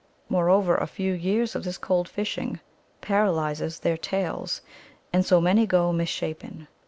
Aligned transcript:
Moreover, 0.29 0.77
a 0.77 0.87
few 0.87 1.13
years 1.13 1.53
of 1.53 1.63
this 1.63 1.77
cold 1.77 2.09
fishing 2.09 2.59
paralyses 3.01 3.77
their 3.77 3.97
tails. 3.97 4.61
And 5.13 5.23
so 5.23 5.39
many 5.39 5.67
go 5.67 5.93
misshapen. 5.93 6.67